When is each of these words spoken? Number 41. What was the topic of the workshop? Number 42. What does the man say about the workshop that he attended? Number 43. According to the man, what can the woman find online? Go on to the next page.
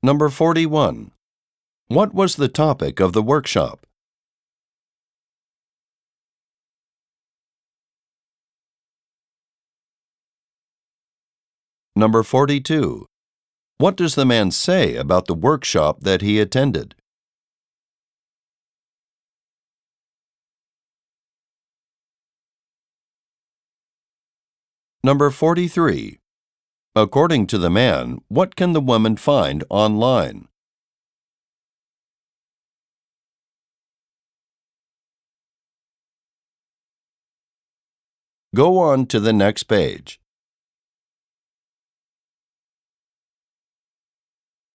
Number 0.00 0.28
41. 0.28 1.10
What 1.88 2.14
was 2.14 2.36
the 2.36 2.46
topic 2.46 3.00
of 3.00 3.12
the 3.14 3.22
workshop? 3.22 3.84
Number 11.96 12.22
42. 12.22 13.06
What 13.78 13.96
does 13.96 14.14
the 14.14 14.24
man 14.24 14.52
say 14.52 14.94
about 14.94 15.26
the 15.26 15.34
workshop 15.34 16.02
that 16.02 16.22
he 16.22 16.38
attended? 16.38 16.94
Number 25.02 25.30
43. 25.30 26.20
According 27.00 27.46
to 27.48 27.58
the 27.58 27.70
man, 27.70 28.22
what 28.26 28.56
can 28.56 28.72
the 28.72 28.80
woman 28.80 29.16
find 29.16 29.62
online? 29.70 30.48
Go 38.52 38.78
on 38.78 39.06
to 39.06 39.20
the 39.20 39.32
next 39.32 39.64
page. 39.64 40.20